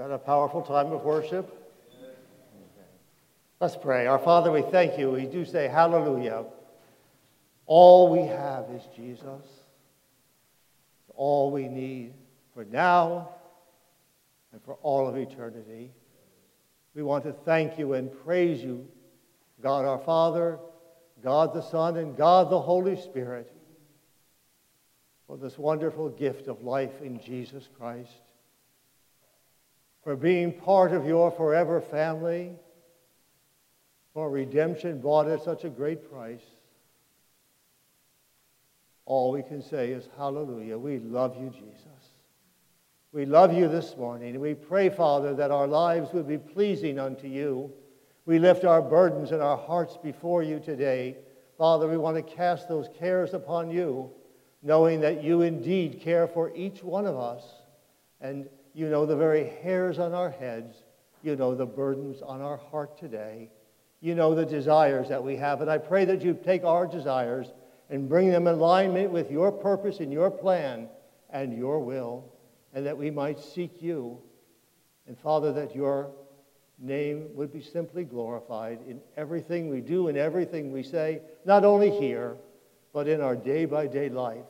[0.00, 1.54] that a powerful time of worship?
[3.60, 4.06] Let's pray.
[4.06, 5.10] Our Father, we thank you.
[5.10, 6.46] We do say hallelujah.
[7.66, 9.44] All we have is Jesus.
[11.14, 12.14] All we need
[12.54, 13.28] for now
[14.52, 15.90] and for all of eternity.
[16.94, 18.88] We want to thank you and praise you,
[19.62, 20.58] God our Father,
[21.22, 23.52] God the Son, and God the Holy Spirit,
[25.26, 28.29] for this wonderful gift of life in Jesus Christ
[30.02, 32.52] for being part of your forever family,
[34.14, 36.42] for redemption bought at such a great price.
[39.04, 40.78] All we can say is hallelujah.
[40.78, 41.86] We love you, Jesus.
[43.12, 44.38] We love you this morning.
[44.38, 47.72] We pray, Father, that our lives would be pleasing unto you.
[48.24, 51.16] We lift our burdens and our hearts before you today.
[51.58, 54.10] Father, we want to cast those cares upon you,
[54.62, 57.42] knowing that you indeed care for each one of us.
[58.20, 60.76] And you know the very hairs on our heads.
[61.22, 63.50] You know the burdens on our heart today.
[64.00, 65.60] You know the desires that we have.
[65.60, 67.48] And I pray that you take our desires
[67.90, 70.88] and bring them in alignment with your purpose and your plan
[71.30, 72.24] and your will,
[72.72, 74.18] and that we might seek you.
[75.06, 76.10] And Father, that your
[76.78, 81.90] name would be simply glorified in everything we do and everything we say, not only
[81.90, 82.36] here,
[82.92, 84.46] but in our day by day life,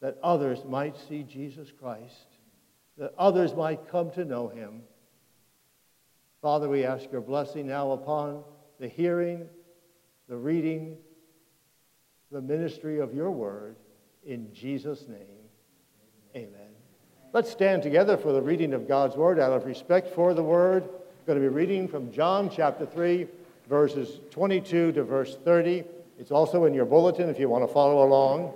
[0.00, 2.31] that others might see Jesus Christ
[2.98, 4.82] that others might come to know him.
[6.40, 8.42] Father, we ask your blessing now upon
[8.80, 9.48] the hearing,
[10.28, 10.96] the reading,
[12.30, 13.76] the ministry of your word.
[14.24, 15.48] In Jesus' name,
[16.34, 16.70] amen.
[17.32, 20.84] Let's stand together for the reading of God's word out of respect for the word.
[20.84, 23.26] I'm going to be reading from John chapter 3,
[23.68, 25.84] verses 22 to verse 30.
[26.18, 28.52] It's also in your bulletin if you want to follow along.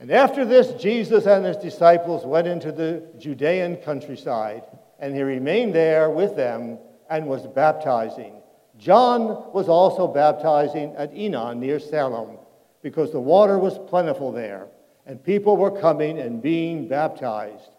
[0.00, 4.62] And after this, Jesus and his disciples went into the Judean countryside,
[4.98, 6.78] and he remained there with them
[7.10, 8.40] and was baptizing.
[8.78, 12.38] John was also baptizing at Enon near Salem,
[12.82, 14.68] because the water was plentiful there,
[15.04, 17.70] and people were coming and being baptized,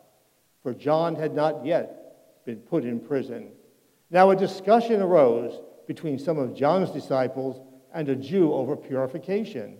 [0.61, 3.49] for John had not yet been put in prison.
[4.11, 7.59] Now a discussion arose between some of John's disciples
[7.95, 9.77] and a Jew over purification.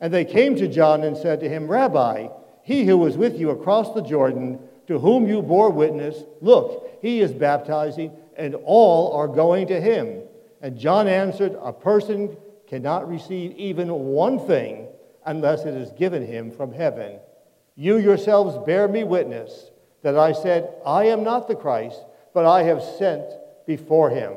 [0.00, 2.28] And they came to John and said to him, Rabbi,
[2.62, 7.20] he who was with you across the Jordan, to whom you bore witness, look, he
[7.20, 10.22] is baptizing, and all are going to him.
[10.60, 14.88] And John answered, A person cannot receive even one thing
[15.24, 17.18] unless it is given him from heaven.
[17.76, 19.70] You yourselves bear me witness
[20.02, 23.24] that I said, I am not the Christ, but I have sent
[23.66, 24.34] before him.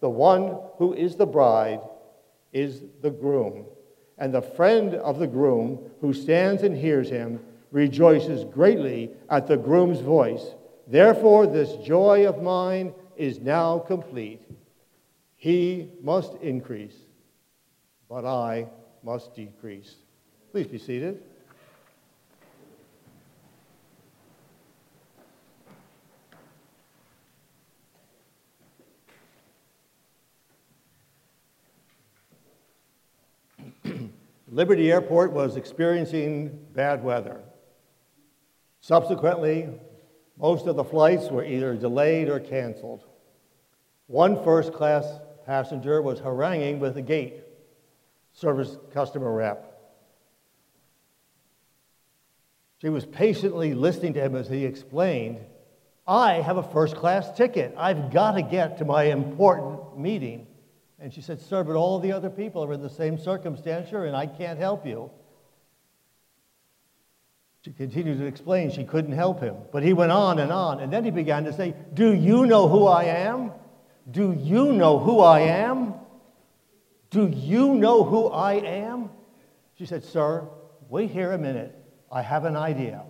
[0.00, 1.80] The one who is the bride
[2.52, 3.66] is the groom
[4.22, 7.40] and the friend of the groom who stands and hears him
[7.72, 10.54] rejoices greatly at the groom's voice.
[10.86, 14.44] Therefore, this joy of mine is now complete.
[15.34, 16.94] He must increase,
[18.08, 18.68] but I
[19.02, 19.96] must decrease.
[20.52, 21.24] Please be seated.
[34.52, 37.40] Liberty Airport was experiencing bad weather.
[38.80, 39.70] Subsequently,
[40.36, 43.06] most of the flights were either delayed or canceled.
[44.08, 45.06] One first class
[45.46, 47.44] passenger was haranguing with a gate
[48.34, 49.70] service customer rep.
[52.82, 55.38] She was patiently listening to him as he explained,
[56.06, 57.72] I have a first class ticket.
[57.78, 60.46] I've got to get to my important meeting.
[61.02, 64.14] And she said, Sir, but all the other people are in the same circumstance and
[64.14, 65.10] I can't help you.
[67.64, 69.56] She continued to explain she couldn't help him.
[69.72, 70.78] But he went on and on.
[70.78, 73.50] And then he began to say, Do you know who I am?
[74.08, 75.94] Do you know who I am?
[77.10, 79.10] Do you know who I am?
[79.78, 80.48] She said, Sir,
[80.88, 81.76] wait here a minute.
[82.12, 83.02] I have an idea.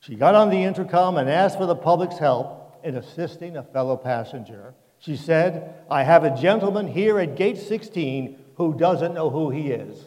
[0.00, 3.96] She got on the intercom and asked for the public's help in assisting a fellow
[3.96, 4.74] passenger.
[5.04, 9.72] She said, I have a gentleman here at gate 16 who doesn't know who he
[9.72, 10.04] is.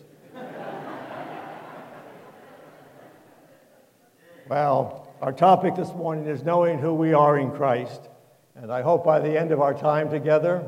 [4.47, 8.07] well, our topic this morning is knowing who we are in Christ.
[8.55, 10.65] And I hope by the end of our time together,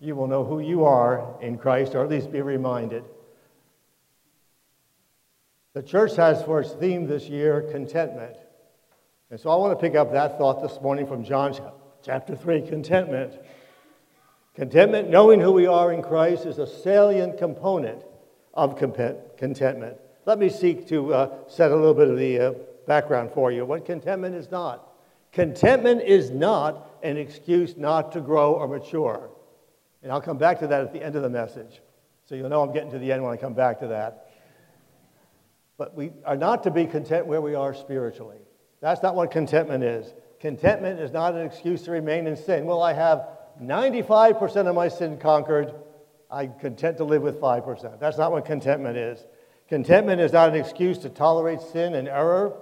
[0.00, 3.04] you will know who you are in Christ, or at least be reminded.
[5.74, 8.36] The church has for its theme this year contentment.
[9.30, 11.54] And so I want to pick up that thought this morning from John
[12.02, 13.34] chapter 3 contentment.
[14.56, 18.02] Contentment, knowing who we are in Christ, is a salient component
[18.54, 19.98] of contentment.
[20.24, 22.52] Let me seek to uh, set a little bit of the uh,
[22.86, 24.94] background for you what contentment is not.
[25.30, 29.28] Contentment is not an excuse not to grow or mature.
[30.02, 31.82] And I'll come back to that at the end of the message.
[32.24, 34.30] So you'll know I'm getting to the end when I come back to that.
[35.76, 38.38] But we are not to be content where we are spiritually.
[38.80, 40.14] That's not what contentment is.
[40.40, 42.64] Contentment is not an excuse to remain in sin.
[42.64, 45.74] Well, I have 95% of my sin conquered.
[46.30, 47.98] I'm content to live with 5%.
[48.00, 49.24] That's not what contentment is.
[49.68, 52.56] Contentment is not an excuse to tolerate sin and error.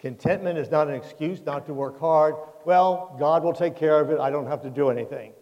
[0.00, 2.34] Contentment is not an excuse not to work hard.
[2.64, 4.20] Well, God will take care of it.
[4.20, 5.32] I don't have to do anything.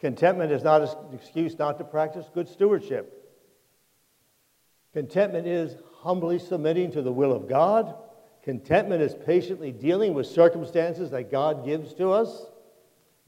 [0.00, 3.16] Contentment is not an excuse not to practice good stewardship.
[4.92, 7.94] Contentment is humbly submitting to the will of God.
[8.42, 12.49] Contentment is patiently dealing with circumstances that God gives to us,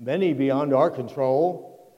[0.02, 1.94] many beyond our control.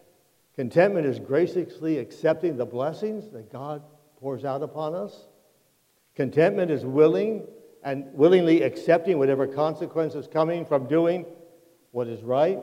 [0.54, 3.82] Contentment is graciously accepting the blessings that God
[4.20, 5.26] pours out upon us.
[6.14, 7.46] Contentment is willing
[7.82, 11.26] and willingly accepting whatever consequences coming from doing
[11.90, 12.60] what is right.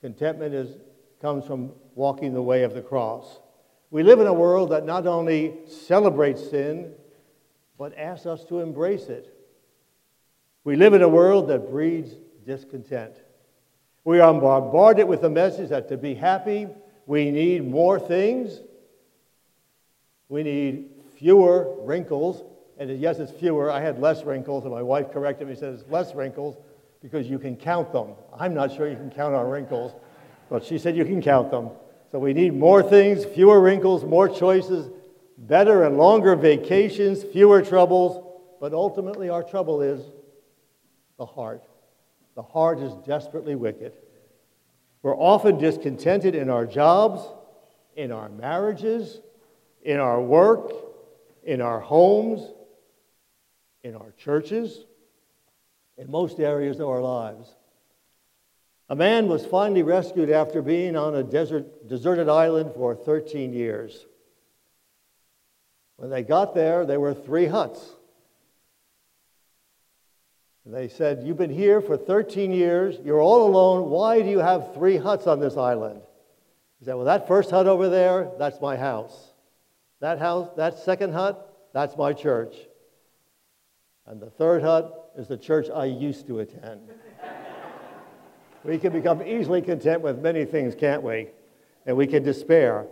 [0.00, 0.76] Contentment is,
[1.20, 3.40] comes from walking the way of the cross.
[3.90, 6.92] We live in a world that not only celebrates sin,
[7.78, 9.34] but asks us to embrace it.
[10.64, 12.12] We live in a world that breeds
[12.44, 13.14] discontent.
[14.08, 16.66] We are bombarded with the message that to be happy,
[17.04, 18.58] we need more things.
[20.30, 20.88] We need
[21.18, 22.42] fewer wrinkles.
[22.78, 23.70] And yes, it's fewer.
[23.70, 26.56] I had less wrinkles, and my wife corrected me and it's less wrinkles
[27.02, 28.14] because you can count them.
[28.34, 29.92] I'm not sure you can count our wrinkles,
[30.48, 31.68] but she said you can count them.
[32.10, 34.90] So we need more things, fewer wrinkles, more choices,
[35.36, 38.24] better and longer vacations, fewer troubles.
[38.58, 40.00] But ultimately, our trouble is
[41.18, 41.62] the heart.
[42.38, 43.94] The heart is desperately wicked.
[45.02, 47.20] We're often discontented in our jobs,
[47.96, 49.20] in our marriages,
[49.82, 50.70] in our work,
[51.42, 52.48] in our homes,
[53.82, 54.84] in our churches,
[55.96, 57.56] in most areas of our lives.
[58.88, 64.06] A man was finally rescued after being on a desert, deserted island for 13 years.
[65.96, 67.96] When they got there, there were three huts.
[70.68, 72.98] And they said, You've been here for 13 years.
[73.02, 73.88] You're all alone.
[73.88, 76.02] Why do you have three huts on this island?
[76.78, 79.32] He said, Well, that first hut over there, that's my house.
[80.00, 82.54] That house, that second hut, that's my church.
[84.06, 86.82] And the third hut is the church I used to attend.
[88.62, 91.28] we can become easily content with many things, can't we?
[91.86, 92.86] And we can despair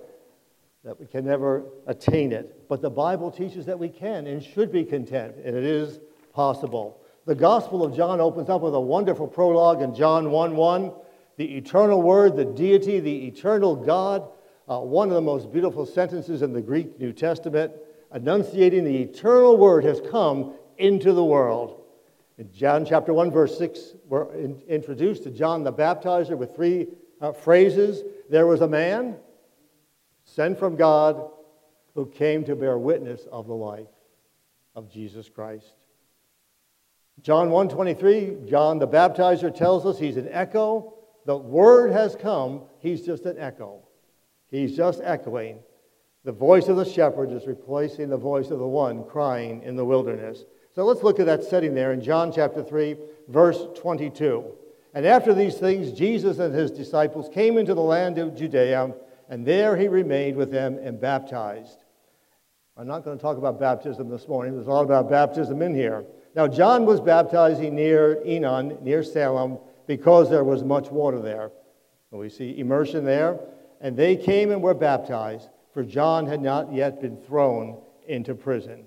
[0.83, 2.71] that we can never attain it.
[2.71, 6.01] But the Bible teaches that we can and should be content, and it is
[6.33, 7.03] possible.
[7.27, 10.93] The Gospel of John opens up with a wonderful prologue in John 1 1.
[11.37, 14.29] The eternal Word, the deity, the eternal God,
[14.69, 17.73] uh, one of the most beautiful sentences in the Greek New Testament,
[18.15, 21.83] enunciating the eternal Word has come into the world.
[22.39, 26.87] In John chapter 1, verse 6, we're in, introduced to John the Baptizer with three
[27.21, 28.05] uh, phrases.
[28.31, 29.17] There was a man
[30.25, 31.29] sent from God
[31.95, 33.89] who came to bear witness of the life
[34.77, 35.73] of Jesus Christ.
[37.23, 40.95] John 1:23, John the Baptizer tells us he's an echo.
[41.25, 43.81] The word has come, he's just an echo.
[44.49, 45.59] He's just echoing.
[46.25, 49.85] The voice of the shepherd is replacing the voice of the one crying in the
[49.85, 50.45] wilderness.
[50.75, 52.97] So let's look at that setting there in John chapter 3,
[53.29, 54.45] verse 22.
[54.93, 58.95] And after these things, Jesus and his disciples came into the land of Judea,
[59.29, 61.85] and there he remained with them and baptized.
[62.77, 64.55] I'm not going to talk about baptism this morning.
[64.55, 66.05] There's a lot about baptism in here.
[66.37, 71.51] Now, John was baptizing near Enon, near Salem, because there was much water there.
[72.11, 73.41] And we see immersion there.
[73.81, 78.85] And they came and were baptized, for John had not yet been thrown into prison.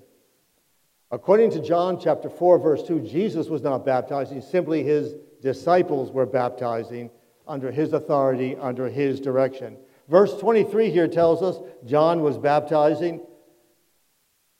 [1.09, 6.27] According to John chapter 4, verse 2, Jesus was not baptizing, simply his disciples were
[6.27, 7.09] baptizing
[7.47, 9.75] under his authority, under his direction.
[10.07, 13.21] Verse 23 here tells us John was baptizing,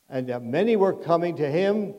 [0.09, 1.93] and many were coming to him,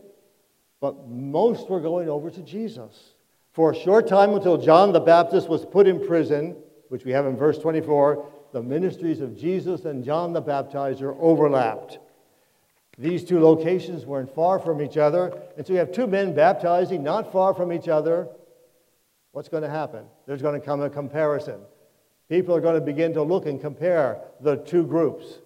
[0.80, 3.14] but most were going over to Jesus.
[3.52, 6.56] For a short time until John the Baptist was put in prison,
[6.88, 11.99] which we have in verse 24, the ministries of Jesus and John the Baptizer overlapped.
[12.99, 15.32] These two locations weren't far from each other.
[15.56, 18.28] And so you have two men baptizing not far from each other.
[19.32, 20.04] What's going to happen?
[20.26, 21.60] There's going to come a comparison.
[22.28, 25.38] People are going to begin to look and compare the two groups.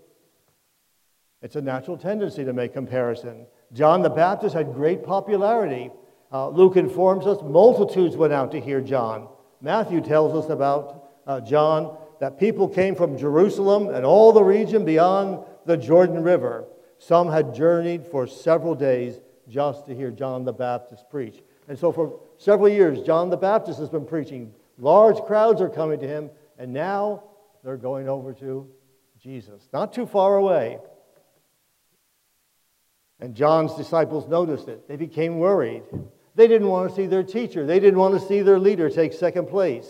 [1.42, 3.46] It's a natural tendency to make comparison.
[3.72, 5.90] John the Baptist had great popularity.
[6.32, 9.28] Uh, Luke informs us multitudes went out to hear John.
[9.60, 14.84] Matthew tells us about uh, John that people came from Jerusalem and all the region
[14.84, 16.66] beyond the Jordan River.
[16.98, 21.42] Some had journeyed for several days just to hear John the Baptist preach.
[21.68, 24.52] And so for several years, John the Baptist has been preaching.
[24.78, 27.24] Large crowds are coming to him, and now
[27.62, 28.68] they're going over to
[29.20, 30.78] Jesus, not too far away.
[33.20, 34.88] And John's disciples noticed it.
[34.88, 35.82] They became worried.
[36.34, 39.12] They didn't want to see their teacher, they didn't want to see their leader take
[39.12, 39.88] second place.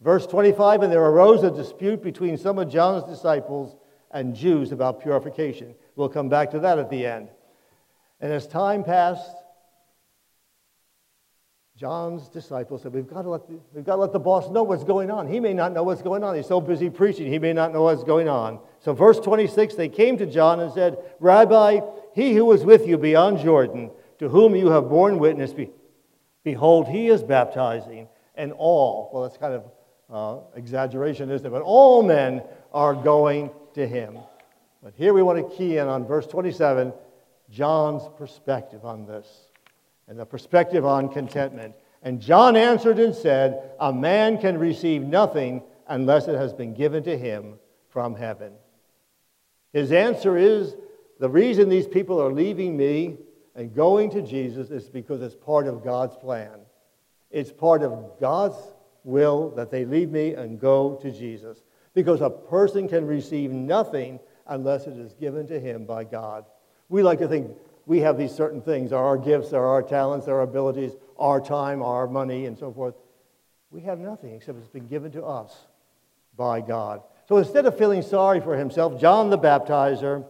[0.00, 3.76] Verse 25 And there arose a dispute between some of John's disciples
[4.10, 5.74] and Jews about purification.
[5.96, 7.28] We'll come back to that at the end.
[8.20, 9.36] And as time passed,
[11.78, 14.64] John's disciples said, we've got, to let the, we've got to let the boss know
[14.64, 15.28] what's going on.
[15.28, 16.34] He may not know what's going on.
[16.34, 18.58] He's so busy preaching, he may not know what's going on.
[18.80, 21.78] So, verse 26, they came to John and said, Rabbi,
[22.18, 25.70] he who was with you beyond Jordan, to whom you have borne witness, be,
[26.42, 29.64] behold, he is baptizing, and all, well, that's kind of
[30.10, 31.50] uh, exaggeration, isn't it?
[31.50, 34.18] But all men are going to him.
[34.82, 36.92] But here we want to key in on verse 27,
[37.50, 39.26] John's perspective on this
[40.08, 41.76] and the perspective on contentment.
[42.02, 47.04] And John answered and said, A man can receive nothing unless it has been given
[47.04, 47.60] to him
[47.90, 48.54] from heaven.
[49.72, 50.74] His answer is
[51.18, 53.16] the reason these people are leaving me
[53.54, 56.60] and going to Jesus is because it's part of God's plan.
[57.30, 58.56] It's part of God's
[59.04, 61.62] will that they leave me and go to Jesus.
[61.92, 66.44] Because a person can receive nothing unless it is given to him by God.
[66.88, 67.50] We like to think
[67.86, 72.46] we have these certain things our gifts, our talents, our abilities, our time, our money,
[72.46, 72.94] and so forth.
[73.70, 75.66] We have nothing except it's been given to us
[76.36, 77.02] by God.
[77.28, 80.24] So instead of feeling sorry for himself, John the Baptizer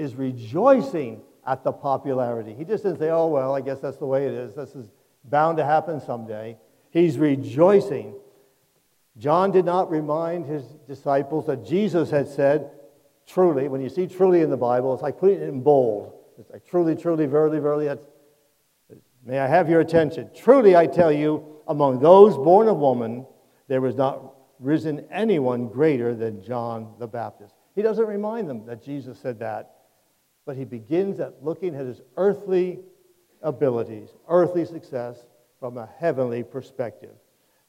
[0.00, 2.54] is rejoicing at the popularity.
[2.54, 4.54] He just didn't say, oh, well, I guess that's the way it is.
[4.54, 4.90] This is
[5.24, 6.56] bound to happen someday.
[6.90, 8.14] He's rejoicing.
[9.18, 12.70] John did not remind his disciples that Jesus had said,
[13.26, 16.14] truly, when you see truly in the Bible, it's like putting it in bold.
[16.38, 17.86] It's like truly, truly, verily, verily.
[17.86, 18.06] That's,
[19.24, 20.30] may I have your attention?
[20.34, 23.26] Truly, I tell you, among those born of woman,
[23.68, 27.54] there was not risen anyone greater than John the Baptist.
[27.74, 29.76] He doesn't remind them that Jesus said that,
[30.50, 32.80] but he begins at looking at his earthly
[33.40, 35.24] abilities, earthly success
[35.60, 37.14] from a heavenly perspective.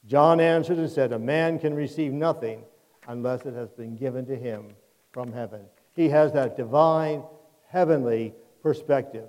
[0.04, 2.64] John answered and said, A man can receive nothing
[3.06, 4.74] unless it has been given to him
[5.12, 5.60] from heaven.
[5.94, 7.22] He has that divine,
[7.68, 8.34] heavenly
[8.64, 9.28] perspective.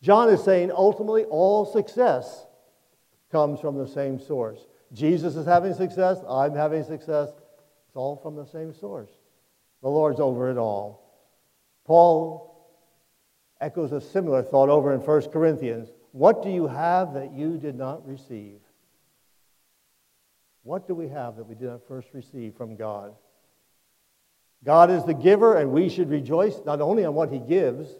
[0.00, 2.46] John is saying ultimately all success
[3.32, 4.68] comes from the same source.
[4.92, 7.30] Jesus is having success, I'm having success.
[7.88, 9.10] It's all from the same source.
[9.82, 11.00] The Lord's over it all.
[11.84, 12.53] Paul
[13.60, 15.90] echoes a similar thought over in 1 Corinthians.
[16.12, 18.60] What do you have that you did not receive?
[20.62, 23.14] What do we have that we did not first receive from God?
[24.64, 27.90] God is the giver, and we should rejoice not only on what He gives,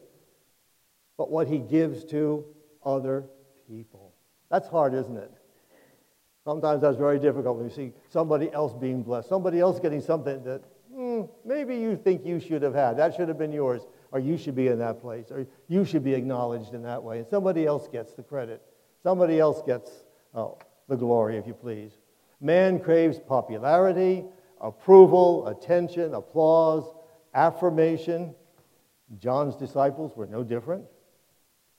[1.18, 2.44] but what He gives to
[2.84, 3.24] other
[3.68, 4.14] people.
[4.50, 5.30] That's hard, isn't it?
[6.44, 10.42] Sometimes that's very difficult when you see somebody else being blessed, somebody else getting something
[10.44, 10.62] that
[10.94, 12.98] mm, maybe you think you should have had.
[12.98, 13.82] That should have been yours,
[14.14, 17.18] or you should be in that place, or you should be acknowledged in that way.
[17.18, 18.62] And somebody else gets the credit.
[19.02, 19.90] Somebody else gets
[20.36, 20.56] oh,
[20.88, 21.90] the glory, if you please.
[22.40, 24.24] Man craves popularity,
[24.60, 26.94] approval, attention, applause,
[27.34, 28.36] affirmation.
[29.18, 30.84] John's disciples were no different.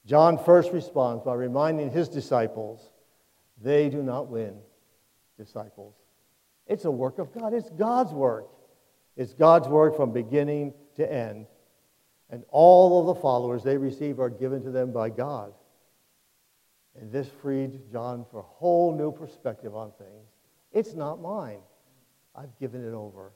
[0.05, 2.91] John first responds by reminding his disciples
[3.63, 4.57] they do not win,
[5.37, 5.95] disciples.
[6.67, 8.49] It's a work of God, it's God's work.
[9.15, 11.47] It's God's work from beginning to end.
[12.29, 15.53] And all of the followers they receive are given to them by God.
[16.99, 20.27] And this freed John for a whole new perspective on things.
[20.71, 21.59] It's not mine.
[22.35, 23.31] I've given it over.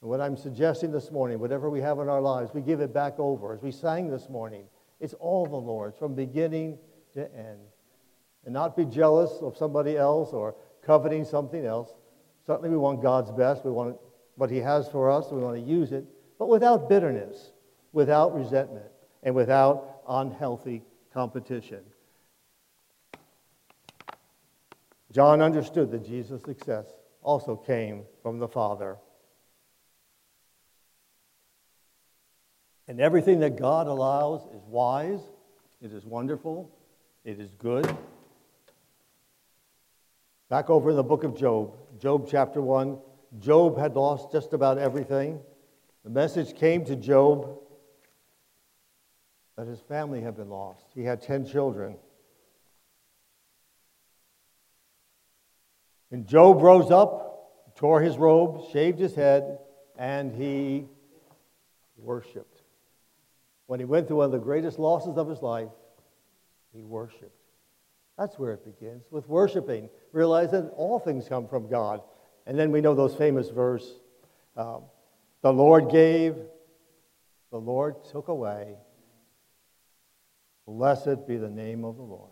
[0.00, 2.92] And what I'm suggesting this morning, whatever we have in our lives, we give it
[2.92, 3.54] back over.
[3.54, 4.64] As we sang this morning,
[5.00, 6.78] it's all the Lord's from beginning
[7.14, 7.60] to end.
[8.44, 11.94] And not be jealous of somebody else or coveting something else.
[12.46, 13.64] Certainly, we want God's best.
[13.64, 13.96] We want
[14.34, 15.30] what He has for us.
[15.30, 16.04] We want to use it,
[16.38, 17.51] but without bitterness,
[17.92, 18.86] without resentment,
[19.22, 20.82] and without unhealthy
[21.12, 21.80] competition.
[25.12, 26.86] John understood that Jesus' success
[27.22, 28.96] also came from the Father.
[32.88, 35.20] And everything that God allows is wise,
[35.80, 36.70] it is wonderful,
[37.24, 37.94] it is good.
[40.48, 42.98] Back over in the book of Job, Job chapter 1,
[43.38, 45.40] Job had lost just about everything.
[46.04, 47.58] The message came to Job
[49.56, 50.84] that his family had been lost.
[50.94, 51.96] He had 10 children.
[56.10, 59.58] And Job rose up, tore his robe, shaved his head,
[59.98, 60.86] and he
[61.96, 62.62] worshiped.
[63.66, 65.70] when he went through one of the greatest losses of his life,
[66.74, 67.42] he worshiped.
[68.18, 69.88] That's where it begins, with worshiping.
[70.12, 72.02] Realize that all things come from God.
[72.46, 73.88] And then we know those famous verse
[74.56, 74.82] um,
[75.40, 76.36] The Lord gave,
[77.50, 78.76] the Lord took away.
[80.66, 82.30] Blessed be the name of the Lord.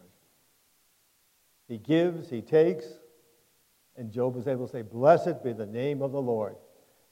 [1.68, 2.86] He gives, he takes,
[3.96, 6.56] and Job was able to say, Blessed be the name of the Lord.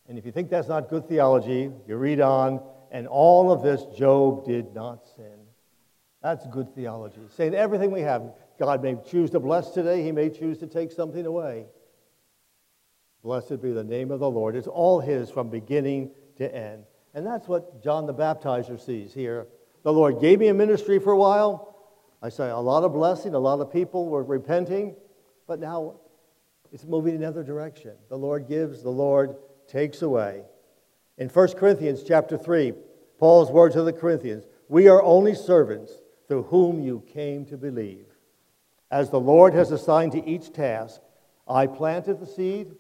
[0.09, 2.61] And if you think that's not good theology, you read on,
[2.91, 5.39] and all of this Job did not sin.
[6.23, 7.21] That's good theology.
[7.37, 10.91] Saying everything we have, God may choose to bless today, He may choose to take
[10.91, 11.67] something away.
[13.23, 14.57] Blessed be the name of the Lord.
[14.57, 16.85] It's all His from beginning to end.
[17.15, 19.47] And that's what John the Baptizer sees here.
[19.89, 21.75] The Lord gave me a ministry for a while.
[22.21, 24.95] I say a lot of blessing, a lot of people were repenting,
[25.47, 25.95] but now
[26.71, 27.93] it's moving in another direction.
[28.11, 30.43] The Lord gives, the Lord takes away.
[31.17, 32.75] In 1 Corinthians chapter 3,
[33.19, 35.95] Paul's words to the Corinthians, we are only servants
[36.27, 38.09] through whom you came to believe.
[38.91, 41.01] As the Lord has assigned to each task,
[41.49, 42.75] I planted the seed,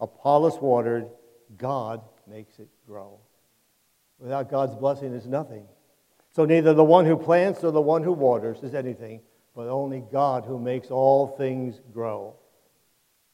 [0.00, 1.10] Apollos watered,
[1.56, 3.20] God makes it grow.
[4.18, 5.68] Without God's blessing is nothing.
[6.32, 9.20] So neither the one who plants nor the one who waters is anything,
[9.54, 12.36] but only God who makes all things grow.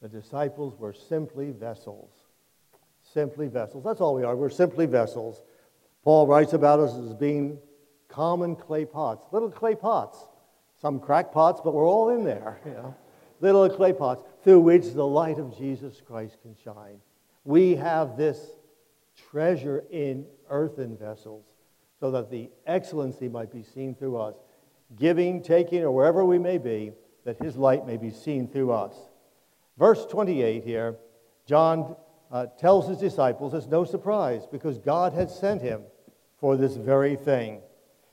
[0.00, 2.10] The disciples were simply vessels.
[3.02, 3.84] Simply vessels.
[3.84, 4.34] That's all we are.
[4.34, 5.42] We're simply vessels.
[6.04, 7.58] Paul writes about us as being
[8.08, 10.18] common clay pots, little clay pots.
[10.80, 12.94] Some crack pots, but we're all in there, you know.
[13.40, 17.00] Little clay pots through which the light of Jesus Christ can shine.
[17.44, 18.40] We have this
[19.30, 21.44] treasure in earthen vessels
[22.00, 24.34] so that the excellency might be seen through us.
[24.96, 26.92] Giving, taking, or wherever we may be,
[27.24, 28.94] that his light may be seen through us.
[29.78, 30.96] Verse 28 here,
[31.46, 31.96] John
[32.30, 35.82] uh, tells his disciples it's no surprise because God had sent him
[36.38, 37.60] for this very thing.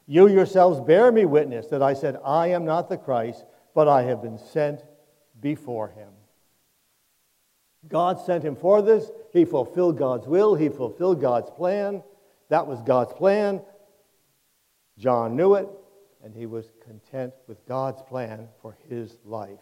[0.06, 4.04] You yourselves bear me witness that I said, I am not the Christ, but I
[4.04, 4.82] have been sent
[5.40, 6.10] before him.
[7.88, 9.12] God sent him for this.
[9.32, 12.04] He fulfilled God's will, he fulfilled God's plan.
[12.50, 13.62] That was God's plan.
[14.98, 15.68] John knew it,
[16.24, 19.60] and he was content with God's plan for his life.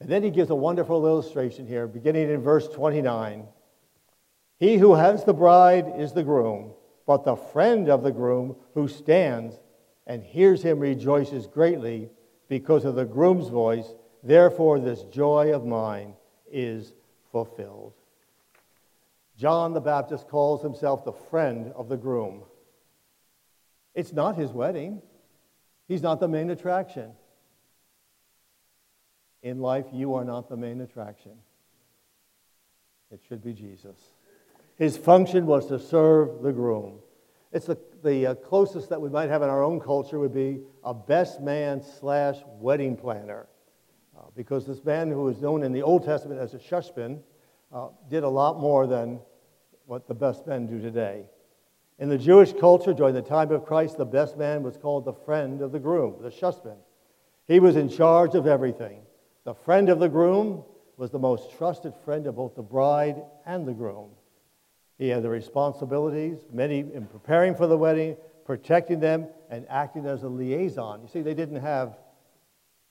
[0.00, 3.46] And then he gives a wonderful illustration here, beginning in verse 29.
[4.58, 6.72] He who has the bride is the groom,
[7.06, 9.58] but the friend of the groom who stands
[10.06, 12.10] and hears him rejoices greatly
[12.48, 13.94] because of the groom's voice.
[14.22, 16.14] Therefore, this joy of mine
[16.50, 16.94] is
[17.30, 17.94] fulfilled.
[19.36, 22.42] John the Baptist calls himself the friend of the groom.
[23.94, 25.02] It's not his wedding,
[25.88, 27.12] he's not the main attraction.
[29.42, 31.32] In life, you are not the main attraction.
[33.10, 33.96] It should be Jesus.
[34.76, 37.00] His function was to serve the groom.
[37.52, 40.60] It's the, the uh, closest that we might have in our own culture would be
[40.84, 43.46] a best man slash wedding planner.
[44.16, 47.20] Uh, because this man who is known in the Old Testament as a shushbin
[47.72, 49.20] uh, did a lot more than
[49.86, 51.24] what the best men do today.
[52.00, 55.12] In the Jewish culture during the time of Christ, the best man was called the
[55.12, 56.78] friend of the groom, the shushbin.
[57.46, 59.02] He was in charge of everything.
[59.44, 60.64] The friend of the groom
[60.96, 64.08] was the most trusted friend of both the bride and the groom.
[64.96, 70.22] He had the responsibilities, many in preparing for the wedding, protecting them, and acting as
[70.22, 71.02] a liaison.
[71.02, 71.98] You see, they didn't have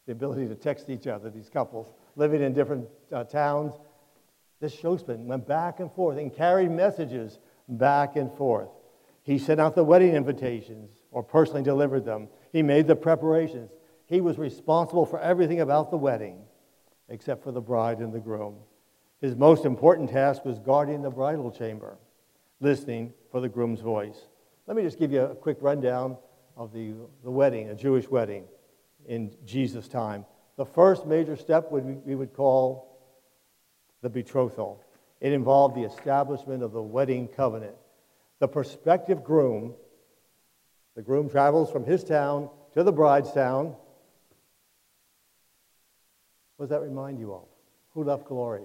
[0.05, 3.73] the ability to text each other, these couples, living in different uh, towns.
[4.59, 8.69] This shushbin went back and forth and carried messages back and forth.
[9.29, 12.29] He sent out the wedding invitations or personally delivered them.
[12.51, 13.69] He made the preparations.
[14.07, 16.41] He was responsible for everything about the wedding
[17.09, 18.55] except for the bride and the groom.
[19.21, 21.99] His most important task was guarding the bridal chamber,
[22.59, 24.17] listening for the groom's voice.
[24.65, 26.17] Let me just give you a quick rundown
[26.57, 28.45] of the, the wedding, a Jewish wedding
[29.05, 30.25] in Jesus' time.
[30.57, 32.97] The first major step would, we would call
[34.01, 34.83] the betrothal.
[35.21, 37.75] It involved the establishment of the wedding covenant.
[38.39, 39.73] The prospective groom,
[40.95, 43.75] the groom travels from his town to the bride's town.
[46.57, 47.45] What does that remind you of?
[47.93, 48.63] Who left glory?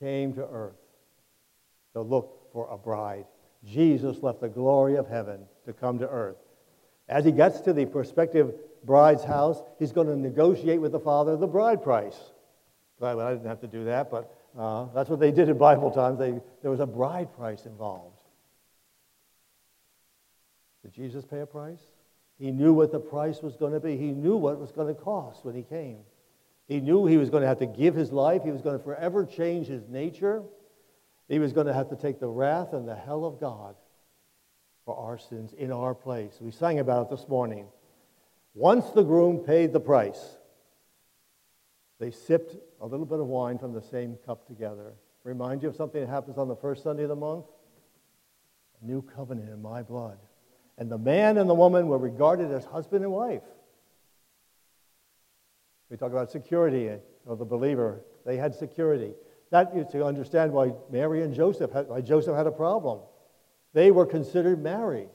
[0.00, 0.76] Came to earth
[1.94, 3.26] to look for a bride.
[3.64, 6.36] Jesus left the glory of heaven to come to earth.
[7.08, 11.36] As he gets to the prospective bride's house, he's going to negotiate with the father
[11.36, 12.16] the bride price.
[13.00, 15.90] Well, I didn't have to do that, but uh, that's what they did in Bible
[15.90, 16.18] times.
[16.18, 18.17] They, there was a bride price involved.
[20.88, 21.80] Did Jesus pay a price?
[22.38, 23.98] He knew what the price was going to be.
[23.98, 25.98] He knew what it was going to cost when he came.
[26.66, 28.42] He knew he was going to have to give his life.
[28.42, 30.42] He was going to forever change his nature.
[31.28, 33.74] He was going to have to take the wrath and the hell of God
[34.86, 36.38] for our sins in our place.
[36.40, 37.66] We sang about it this morning.
[38.54, 40.38] Once the groom paid the price,
[42.00, 44.94] they sipped a little bit of wine from the same cup together.
[45.22, 47.44] Remind you of something that happens on the first Sunday of the month?
[48.80, 50.16] A new covenant in my blood.
[50.78, 53.42] And the man and the woman were regarded as husband and wife.
[55.90, 56.90] We talk about security
[57.26, 58.02] of the believer.
[58.24, 59.12] They had security.
[59.50, 63.00] That is to understand why Mary and Joseph had, why Joseph had a problem.
[63.72, 65.08] They were considered married.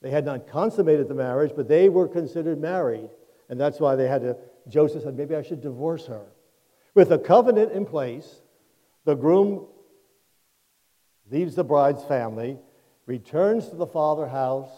[0.00, 3.10] They had not consummated the marriage, but they were considered married.
[3.48, 4.36] And that's why they had to,
[4.68, 6.26] Joseph said, maybe I should divorce her.
[6.94, 8.42] With a covenant in place,
[9.04, 9.66] the groom
[11.30, 12.58] leaves the bride's family,
[13.06, 14.70] returns to the father house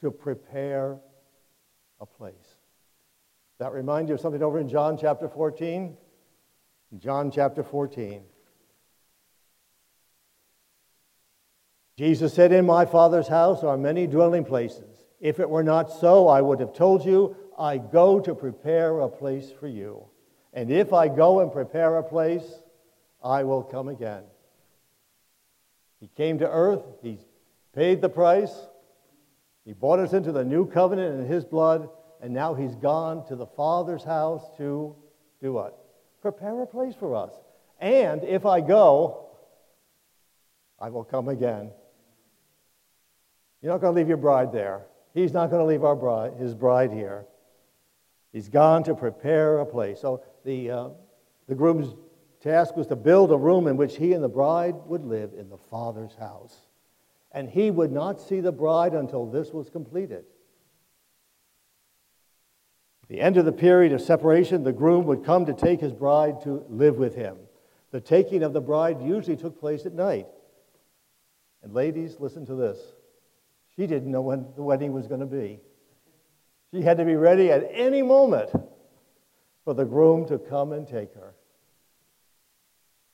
[0.00, 0.98] to prepare
[2.00, 2.34] a place.
[3.58, 5.96] That remind you of something over in John chapter 14?
[6.98, 8.22] John chapter 14.
[11.96, 15.04] Jesus said, In my Father's house are many dwelling places.
[15.20, 19.08] If it were not so, I would have told you, I go to prepare a
[19.08, 20.06] place for you.
[20.54, 22.62] And if I go and prepare a place,
[23.22, 24.22] I will come again.
[26.00, 27.18] He came to earth, he
[27.74, 28.54] paid the price,
[29.70, 31.88] he brought us into the new covenant in his blood,
[32.20, 34.96] and now he's gone to the Father's house to
[35.40, 35.78] do what?
[36.20, 37.30] Prepare a place for us.
[37.78, 39.28] And if I go,
[40.80, 41.70] I will come again.
[43.62, 44.86] You're not going to leave your bride there.
[45.14, 47.26] He's not going to leave our bride, his bride here.
[48.32, 50.00] He's gone to prepare a place.
[50.00, 50.88] So the, uh,
[51.46, 51.94] the groom's
[52.42, 55.48] task was to build a room in which he and the bride would live in
[55.48, 56.56] the Father's house.
[57.32, 60.24] And he would not see the bride until this was completed.
[63.02, 65.92] At the end of the period of separation, the groom would come to take his
[65.92, 67.36] bride to live with him.
[67.90, 70.26] The taking of the bride usually took place at night.
[71.62, 72.78] And ladies, listen to this.
[73.76, 75.60] She didn't know when the wedding was going to be.
[76.72, 78.50] She had to be ready at any moment
[79.64, 81.34] for the groom to come and take her.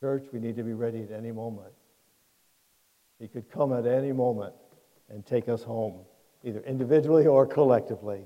[0.00, 1.72] Church, we need to be ready at any moment.
[3.18, 4.54] He could come at any moment
[5.08, 6.00] and take us home,
[6.44, 8.24] either individually or collectively.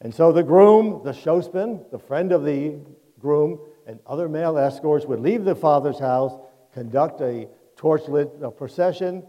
[0.00, 2.76] And so the groom, the shushbin, the friend of the
[3.18, 6.32] groom, and other male escorts would leave the father's house,
[6.72, 9.22] conduct a torchlit procession,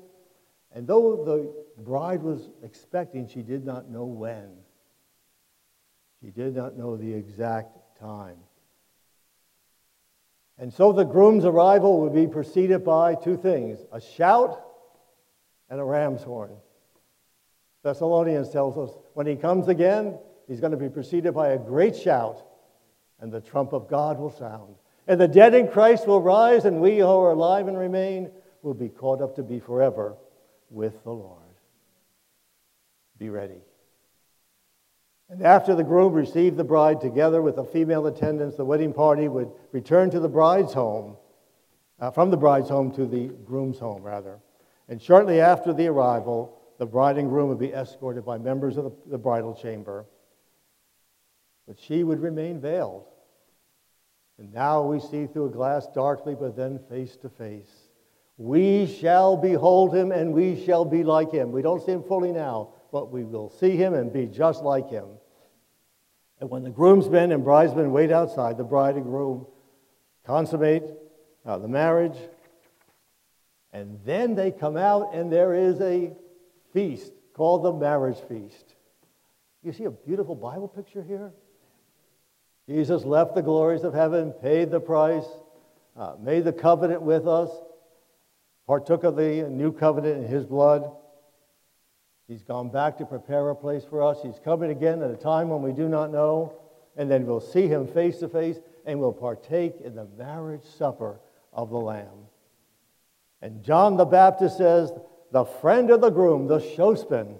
[0.74, 4.52] and though the bride was expecting, she did not know when.
[6.22, 8.38] She did not know the exact time.
[10.58, 14.62] And so the groom's arrival would be preceded by two things a shout
[15.70, 16.56] and a ram's horn.
[17.84, 21.96] Thessalonians tells us when he comes again, he's going to be preceded by a great
[21.96, 22.44] shout,
[23.20, 24.76] and the trump of God will sound.
[25.08, 28.32] And the dead in Christ will rise, and we who are alive and remain
[28.64, 30.16] will be caught up to be forever
[30.72, 31.42] with the Lord.
[33.20, 33.62] Be ready.
[35.30, 39.28] And after the groom received the bride together with the female attendants, the wedding party
[39.28, 41.18] would return to the bride's home,
[42.00, 44.40] uh, from the bride's home to the groom's home, rather.
[44.88, 48.84] And shortly after the arrival, the bride and groom would be escorted by members of
[48.84, 50.06] the, the bridal chamber.
[51.68, 53.06] But she would remain veiled.
[54.38, 57.90] And now we see through a glass darkly, but then face to face.
[58.38, 61.52] We shall behold him and we shall be like him.
[61.52, 64.90] We don't see him fully now, but we will see him and be just like
[64.90, 65.04] him.
[66.40, 69.46] And when the groomsmen and bridesmen wait outside, the bride and groom
[70.26, 70.82] consummate
[71.46, 72.16] uh, the marriage,
[73.74, 76.14] and then they come out and there is a
[76.72, 78.76] feast called the marriage feast.
[79.62, 81.34] You see a beautiful Bible picture here?
[82.70, 85.28] Jesus left the glories of heaven, paid the price,
[85.98, 87.50] uh, made the covenant with us,
[88.66, 90.90] partook of the new covenant in his blood.
[92.28, 94.20] He's gone back to prepare a place for us.
[94.24, 96.58] He's coming again at a time when we do not know.
[96.98, 101.20] And then we'll see him face to face and we'll partake in the marriage supper
[101.54, 102.28] of the Lamb.
[103.42, 104.92] And John the Baptist says,
[105.32, 107.38] The friend of the groom, the shushbin,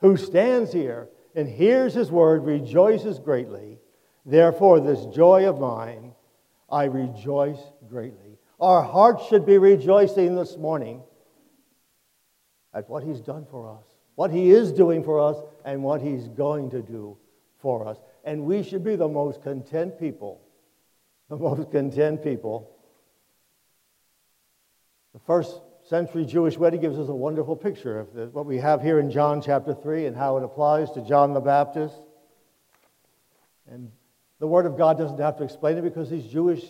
[0.00, 3.78] who stands here and hears his word, rejoices greatly.
[4.24, 6.14] Therefore, this joy of mine,
[6.68, 8.38] I rejoice greatly.
[8.58, 11.02] Our hearts should be rejoicing this morning
[12.74, 16.26] at what he's done for us what He is doing for us and what He's
[16.28, 17.16] going to do
[17.60, 17.98] for us.
[18.24, 20.40] And we should be the most content people.
[21.28, 22.72] The most content people.
[25.14, 28.98] The first century Jewish wedding gives us a wonderful picture of what we have here
[28.98, 31.96] in John chapter 3 and how it applies to John the Baptist.
[33.70, 33.90] And
[34.38, 36.64] the Word of God doesn't have to explain it because these Jewish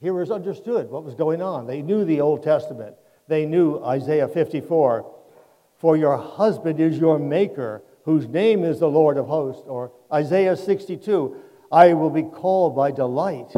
[0.00, 1.66] hearers understood what was going on.
[1.66, 2.96] They knew the Old Testament,
[3.28, 5.19] they knew Isaiah 54.
[5.80, 9.66] For your husband is your maker, whose name is the Lord of hosts.
[9.66, 11.36] Or Isaiah 62,
[11.72, 13.52] I will be called by delight,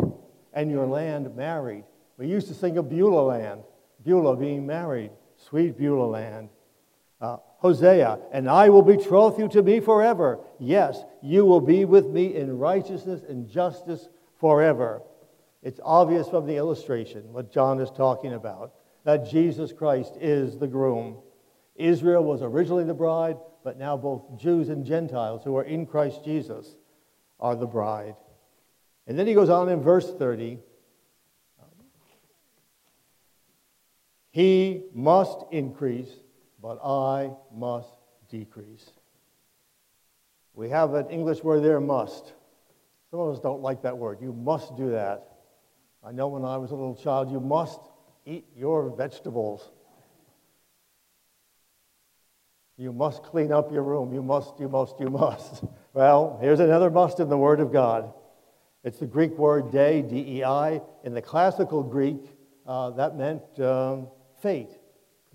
[0.53, 1.85] and your land married.
[2.17, 3.63] We used to sing of Beulah land,
[4.05, 6.49] Beulah being married, sweet Beulah land.
[7.21, 10.41] Uh, Hosea, and I will betroth you to me forever.
[10.59, 14.09] Yes, you will be with me in righteousness and justice
[14.39, 15.03] forever.
[15.63, 18.73] It's obvious from the illustration what John is talking about
[19.05, 21.17] that Jesus Christ is the groom.
[21.77, 26.25] Israel was originally the bride, but now both Jews and Gentiles who are in Christ
[26.25, 26.77] Jesus
[27.41, 28.17] are the bride.
[29.07, 30.59] And then he goes on in verse 30
[34.33, 36.09] He must increase,
[36.61, 37.93] but I must
[38.31, 38.91] decrease.
[40.55, 42.33] We have an English word there, must.
[43.11, 44.19] Some of us don't like that word.
[44.23, 45.29] You must do that.
[46.03, 47.79] I know when I was a little child, you must
[48.25, 49.71] eat your vegetables.
[52.83, 54.13] You must clean up your room.
[54.13, 55.65] You must, you must, you must.
[55.95, 58.15] Well, here's another must in the Word of God.
[58.83, 60.81] It's the Greek word dei, D E I.
[61.05, 62.17] In the classical Greek,
[62.67, 64.09] uh, that meant um,
[64.41, 64.71] fate,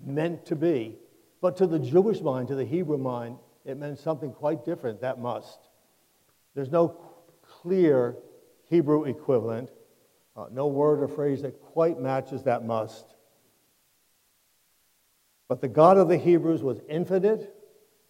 [0.04, 0.98] meant to be.
[1.40, 5.20] But to the Jewish mind, to the Hebrew mind, it meant something quite different, that
[5.20, 5.60] must.
[6.56, 7.00] There's no
[7.40, 8.16] clear
[8.68, 9.70] Hebrew equivalent,
[10.36, 13.14] uh, no word or phrase that quite matches that must.
[15.48, 17.52] But the God of the Hebrews was infinite,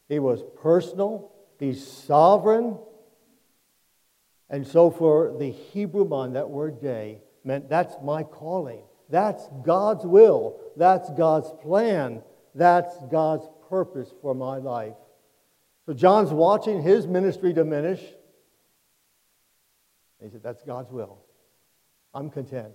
[0.08, 2.78] He was personal, He's sovereign.
[4.50, 8.82] And so, for the Hebrew mind, that word dei meant that's my calling.
[9.10, 10.58] That's God's will.
[10.76, 12.22] That's God's plan.
[12.54, 14.94] That's God's purpose for my life.
[15.86, 18.02] So, John's watching his ministry diminish.
[20.22, 21.18] he said, That's God's will.
[22.14, 22.74] I'm content.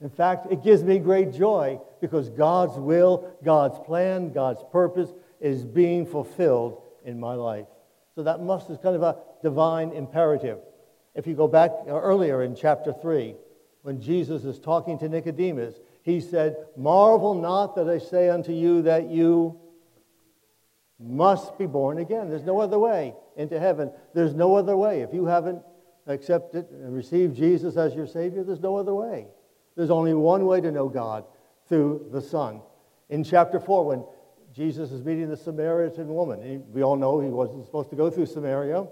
[0.00, 5.64] In fact, it gives me great joy because God's will, God's plan, God's purpose is
[5.64, 7.66] being fulfilled in my life.
[8.14, 10.58] So that must is kind of a divine imperative.
[11.14, 13.34] If you go back uh, earlier in chapter 3,
[13.82, 18.82] when Jesus is talking to Nicodemus, he said, Marvel not that I say unto you
[18.82, 19.58] that you
[20.98, 22.28] must be born again.
[22.28, 23.90] There's no other way into heaven.
[24.14, 25.02] There's no other way.
[25.02, 25.62] If you haven't
[26.06, 29.26] accepted and received Jesus as your Savior, there's no other way.
[29.76, 31.24] There's only one way to know God
[31.68, 32.60] through the Son.
[33.10, 34.04] In chapter 4, when
[34.52, 38.26] Jesus is meeting the Samaritan woman, we all know he wasn't supposed to go through
[38.26, 38.86] Samaria,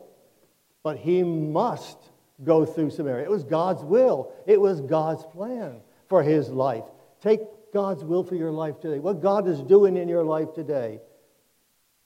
[0.83, 1.99] but he must
[2.43, 3.25] go through Samaria.
[3.25, 6.85] It was God's will, it was God's plan for his life.
[7.23, 7.41] Take
[7.73, 8.99] God's will for your life today.
[8.99, 11.01] What God is doing in your life today,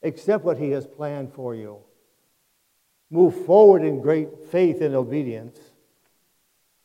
[0.02, 1.78] accept what he has planned for you.
[3.10, 5.58] Move forward in great faith and obedience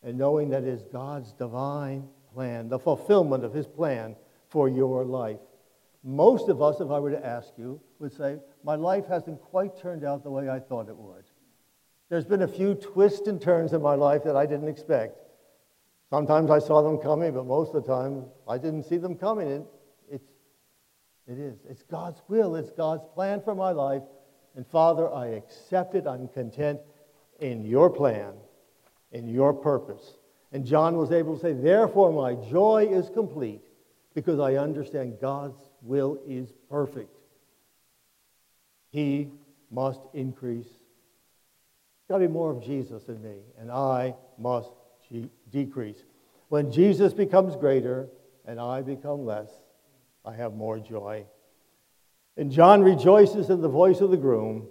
[0.04, 4.16] and knowing that is God's divine plan, the fulfillment of His plan
[4.50, 5.40] for your life.
[6.04, 9.78] Most of us, if I were to ask you, would say, My life hasn't quite
[9.78, 11.24] turned out the way I thought it would.
[12.10, 15.18] There's been a few twists and turns in my life that I didn't expect.
[16.10, 19.48] Sometimes I saw them coming, but most of the time I didn't see them coming.
[19.48, 19.66] It,
[20.12, 20.30] it's,
[21.26, 21.58] it is.
[21.68, 24.04] It's God's will, it's God's plan for my life.
[24.56, 26.06] And Father, I accept it.
[26.06, 26.80] I'm content
[27.40, 28.34] in your plan
[29.14, 30.18] in your purpose.
[30.52, 33.62] And John was able to say, Therefore, my joy is complete
[34.14, 37.18] because I understand God's will is perfect.
[38.90, 39.30] He
[39.72, 40.68] must increase.
[40.68, 44.70] There's got to be more of Jesus in me, and I must
[45.52, 46.04] decrease.
[46.50, 48.08] When Jesus becomes greater
[48.46, 49.50] and I become less,
[50.26, 51.26] I have more joy.
[52.38, 54.68] And John rejoices in the voice of the groom,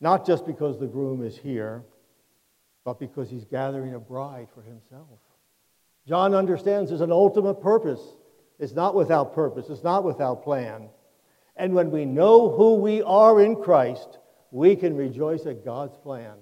[0.00, 1.84] not just because the groom is here,
[2.84, 5.18] but because he's gathering a bride for himself.
[6.06, 8.00] John understands there's an ultimate purpose.
[8.58, 10.88] It's not without purpose, it's not without plan.
[11.56, 14.18] And when we know who we are in Christ,
[14.50, 16.34] we can rejoice at God's plan.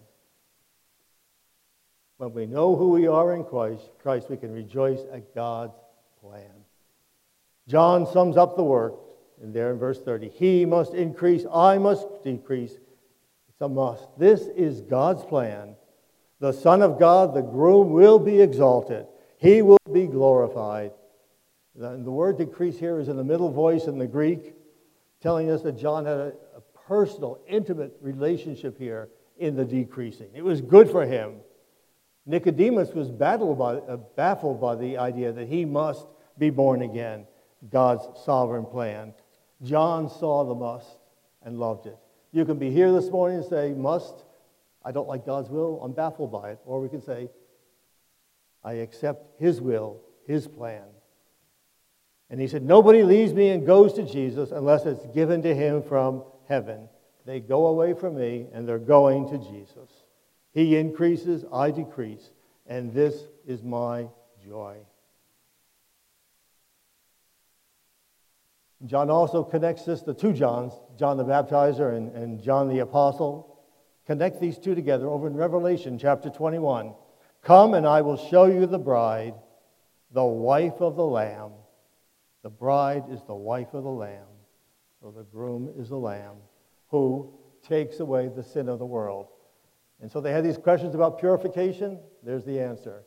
[2.19, 5.79] When we know who we are in Christ, Christ, we can rejoice at God's
[6.21, 6.65] plan.
[7.69, 8.95] John sums up the work
[9.43, 10.29] in there in verse 30.
[10.29, 12.73] He must increase, I must decrease.
[12.73, 14.09] It's a must.
[14.19, 15.77] This is God's plan
[16.41, 19.07] the Son of God, the groom, will be exalted.
[19.39, 20.93] He will be glorified.
[21.75, 24.55] The, the word decrease here is in the middle voice in the Greek,
[25.21, 30.29] telling us that John had a, a personal, intimate relationship here in the decreasing.
[30.35, 31.37] It was good for him.
[32.27, 37.27] Nicodemus was by, uh, baffled by the idea that he must be born again,
[37.71, 39.15] God's sovereign plan.
[39.63, 40.99] John saw the must
[41.43, 41.97] and loved it.
[42.33, 44.25] You can be here this morning and say, must,
[44.89, 46.61] I don't like God's will, I'm baffled by it.
[46.65, 47.29] Or we can say,
[48.65, 50.85] I accept His will, His plan.
[52.31, 55.83] And he said, Nobody leaves me and goes to Jesus unless it's given to him
[55.83, 56.89] from heaven.
[57.27, 59.91] They go away from me and they're going to Jesus.
[60.53, 62.31] He increases, I decrease,
[62.67, 64.09] and this is my
[64.43, 64.79] joy.
[68.87, 73.58] John also connects this, to two Johns, John the Baptizer and, and John the Apostle.
[74.09, 76.95] Connect these two together over in Revelation chapter 21.
[77.43, 79.35] Come and I will show you the bride,
[80.13, 81.53] the wife of the Lamb.
[82.43, 84.25] The bride is the wife of the Lamb.
[85.03, 86.37] So the groom is the Lamb
[86.89, 89.27] who takes away the sin of the world.
[90.01, 92.01] And so they had these questions about purification.
[92.23, 93.03] There's the answer.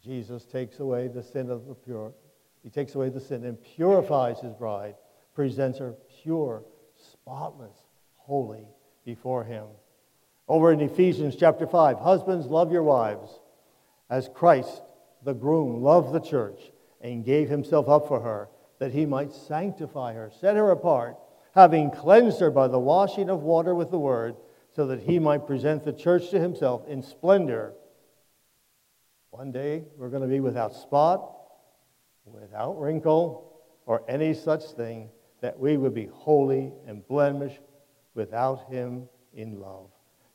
[0.00, 2.12] Jesus takes away the sin of the pure.
[2.62, 4.94] He takes away the sin and purifies his bride,
[5.34, 6.62] presents her pure,
[6.94, 7.74] spotless,
[8.14, 8.68] holy
[9.08, 9.64] before him.
[10.48, 13.40] Over in Ephesians chapter 5, husbands, love your wives
[14.10, 14.82] as Christ,
[15.24, 16.60] the groom, loved the church
[17.00, 21.16] and gave himself up for her, that he might sanctify her, set her apart,
[21.54, 24.36] having cleansed her by the washing of water with the word,
[24.76, 27.72] so that he might present the church to himself in splendor.
[29.30, 31.34] One day we're going to be without spot,
[32.26, 35.08] without wrinkle, or any such thing,
[35.40, 37.60] that we would be holy and blemished
[38.18, 39.86] without him in love.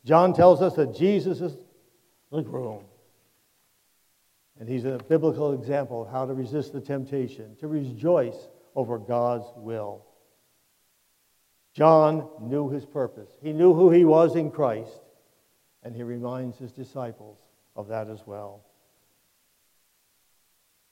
[0.06, 1.54] John tells us that Jesus is
[2.32, 2.84] the groom.
[4.58, 9.46] And he's a biblical example of how to resist the temptation, to rejoice over God's
[9.56, 10.06] will.
[11.74, 13.30] John knew his purpose.
[13.42, 15.02] He knew who he was in Christ,
[15.82, 17.38] and he reminds his disciples
[17.76, 18.64] of that as well.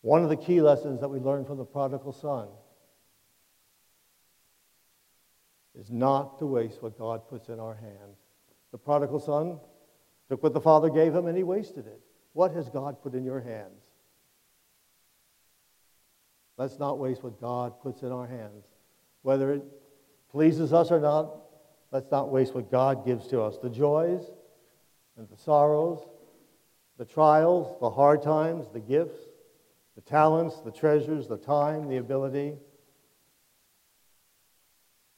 [0.02, 2.48] One of the key lessons that we learn from the prodigal son
[5.78, 8.18] is not to waste what God puts in our hands.
[8.72, 9.58] The prodigal son
[10.28, 12.00] took what the father gave him and he wasted it.
[12.32, 13.82] What has God put in your hands?
[16.56, 18.66] Let's not waste what God puts in our hands.
[19.22, 19.62] Whether it
[20.30, 21.34] pleases us or not,
[21.90, 23.58] let's not waste what God gives to us.
[23.58, 24.22] The joys
[25.16, 26.00] and the sorrows,
[26.98, 29.18] the trials, the hard times, the gifts,
[29.94, 32.54] the talents, the treasures, the time, the ability.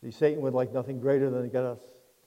[0.04, 1.78] See, Satan would like nothing greater than to get us,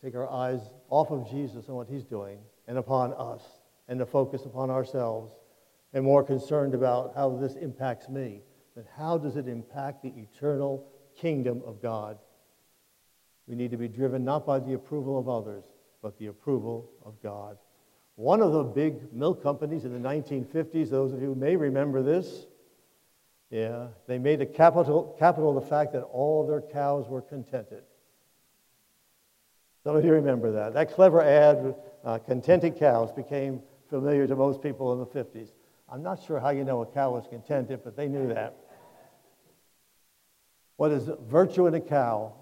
[0.03, 3.43] take our eyes off of Jesus and what he's doing and upon us
[3.87, 5.31] and to focus upon ourselves
[5.93, 8.41] and more concerned about how this impacts me
[8.73, 12.17] than how does it impact the eternal kingdom of God.
[13.45, 15.65] We need to be driven not by the approval of others,
[16.01, 17.59] but the approval of God.
[18.15, 22.47] One of the big milk companies in the 1950s, those of you may remember this,
[23.49, 27.83] yeah, they made a capital, capital the fact that all their cows were contented.
[29.83, 30.73] Some of you remember that.
[30.73, 35.49] That clever ad, uh, contented cows, became familiar to most people in the 50s.
[35.89, 38.57] I'm not sure how you know a cow was contented, but they knew that.
[40.75, 42.33] What is virtue in a cow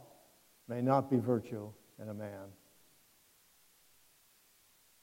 [0.68, 2.50] may not be virtue in a man.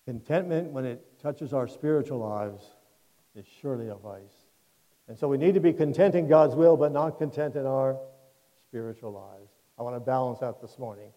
[0.05, 2.65] Contentment, when it touches our spiritual lives,
[3.37, 4.42] is surely a vice.
[5.09, 7.99] And so we need to be content in God's will, but not content in our
[8.69, 9.51] spiritual lives.
[9.79, 11.11] I want to balance that this morning.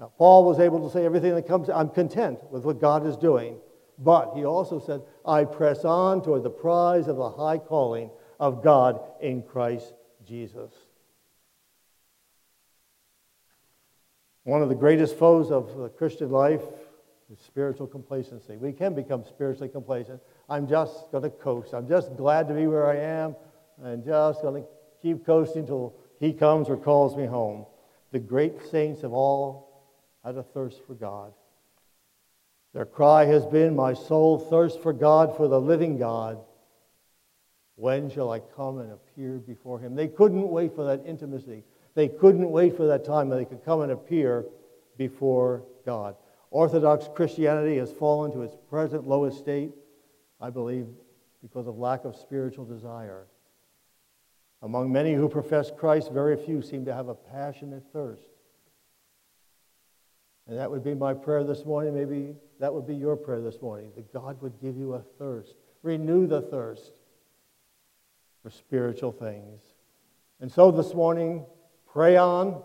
[0.00, 3.16] Now, Paul was able to say everything that comes, I'm content with what God is
[3.16, 3.58] doing.
[3.98, 8.62] But he also said, I press on toward the prize of the high calling of
[8.62, 9.94] God in Christ
[10.26, 10.72] Jesus.
[14.42, 16.62] One of the greatest foes of the Christian life
[17.32, 18.56] is spiritual complacency.
[18.56, 20.20] We can become spiritually complacent.
[20.48, 21.72] I'm just going to coast.
[21.72, 23.36] I'm just glad to be where I am
[23.82, 24.68] and just going to
[25.00, 27.66] keep coasting until he comes or calls me home.
[28.12, 29.84] The great saints have all
[30.24, 31.32] had a thirst for God.
[32.72, 36.38] Their cry has been, My soul thirsts for God, for the living God.
[37.76, 39.94] When shall I come and appear before him?
[39.94, 41.64] They couldn't wait for that intimacy.
[41.94, 44.44] They couldn't wait for that time when they could come and appear
[44.96, 46.16] before God.
[46.50, 49.72] Orthodox Christianity has fallen to its present lowest state,
[50.44, 50.86] I believe,
[51.40, 53.24] because of lack of spiritual desire.
[54.60, 58.28] Among many who profess Christ, very few seem to have a passionate thirst.
[60.46, 61.94] And that would be my prayer this morning.
[61.94, 65.54] Maybe that would be your prayer this morning that God would give you a thirst,
[65.82, 66.92] renew the thirst
[68.42, 69.62] for spiritual things.
[70.42, 71.46] And so this morning,
[71.90, 72.62] pray on,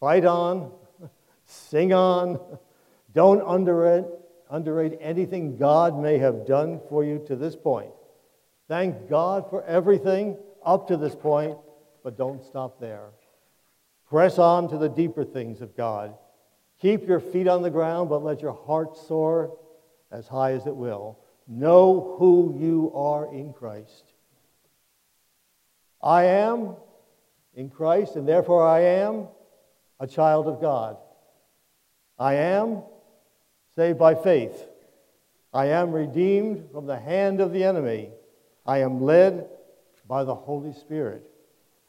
[0.00, 0.72] fight on,
[1.46, 2.40] sing on.
[3.14, 4.06] Don't underrate,
[4.50, 7.90] underrate anything God may have done for you to this point.
[8.68, 11.56] Thank God for everything up to this point,
[12.04, 13.10] but don't stop there.
[14.08, 16.14] Press on to the deeper things of God.
[16.80, 19.56] Keep your feet on the ground, but let your heart soar
[20.10, 21.18] as high as it will.
[21.46, 24.12] Know who you are in Christ.
[26.02, 26.76] I am
[27.54, 29.28] in Christ, and therefore I am
[29.98, 30.96] a child of God.
[32.18, 32.82] I am
[33.78, 34.66] saved by faith.
[35.54, 38.10] I am redeemed from the hand of the enemy.
[38.66, 39.46] I am led
[40.08, 41.22] by the Holy Spirit.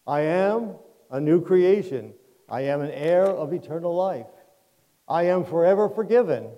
[0.06, 0.76] I am
[1.10, 2.14] a new creation.
[2.48, 4.28] I am an heir of eternal life.
[5.08, 6.52] I am forever forgiven.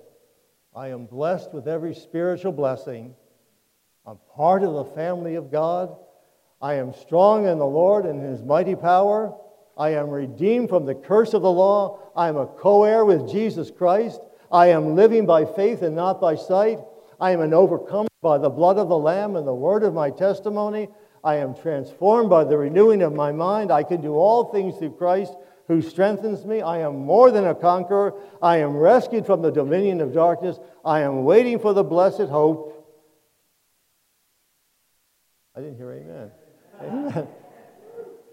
[0.76, 3.14] I am blessed with every spiritual blessing.
[4.04, 5.96] I'm part of the family of God.
[6.60, 9.34] I am strong in the Lord and his mighty power.
[9.78, 12.00] I am redeemed from the curse of the law.
[12.14, 14.20] I am a co heir with Jesus Christ.
[14.52, 16.78] I am living by faith and not by sight.
[17.18, 20.10] I am an overcomer by the blood of the Lamb and the word of my
[20.10, 20.88] testimony.
[21.24, 23.72] I am transformed by the renewing of my mind.
[23.72, 25.34] I can do all things through Christ
[25.68, 26.60] who strengthens me.
[26.60, 28.14] I am more than a conqueror.
[28.42, 30.58] I am rescued from the dominion of darkness.
[30.84, 32.68] I am waiting for the blessed hope.
[35.56, 36.30] I didn't hear amen.
[36.82, 37.28] Amen.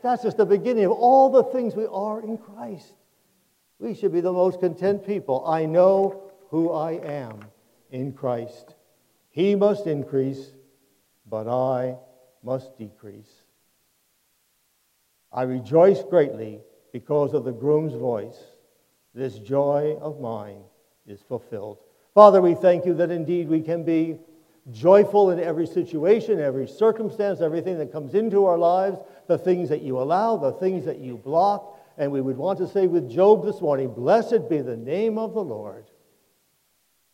[0.02, 2.94] That's just the beginning of all the things we are in Christ.
[3.80, 5.46] We should be the most content people.
[5.48, 7.46] I know who I am
[7.92, 8.76] in Christ.
[9.30, 10.52] He must increase,
[11.26, 11.96] but I
[12.44, 13.32] must decrease.
[15.32, 16.60] I rejoice greatly
[16.92, 18.38] because of the groom's voice.
[19.14, 20.62] This joy of mine
[21.08, 21.78] is fulfilled.
[22.14, 24.20] Father, we thank you that indeed we can be
[24.72, 29.82] joyful in every situation, every circumstance, everything that comes into our lives, the things that
[29.82, 31.79] you allow, the things that you block.
[32.00, 35.34] And we would want to say with Job this morning, Blessed be the name of
[35.34, 35.92] the Lord.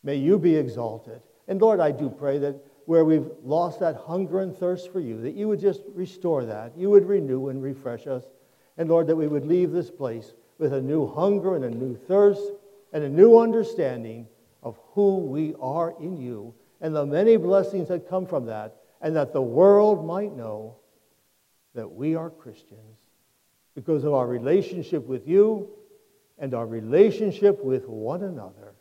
[0.04, 1.22] May you be exalted.
[1.48, 2.56] And Lord, I do pray that
[2.86, 6.78] where we've lost that hunger and thirst for you, that you would just restore that.
[6.78, 8.26] You would renew and refresh us.
[8.78, 11.96] And Lord, that we would leave this place with a new hunger and a new
[11.96, 12.44] thirst
[12.94, 14.28] and a new understanding
[14.62, 19.16] of who we are in you and the many blessings that come from that, and
[19.16, 20.76] that the world might know
[21.74, 22.95] that we are Christians
[23.76, 25.70] because of our relationship with you
[26.40, 28.74] and our relationship with one another.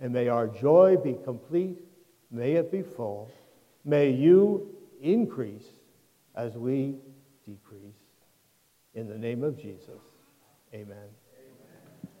[0.00, 1.78] And may our joy be complete,
[2.30, 3.30] may it be full,
[3.84, 5.66] may you increase
[6.34, 6.96] as we
[7.46, 7.94] decrease.
[8.94, 10.00] In the name of Jesus,
[10.74, 11.21] amen.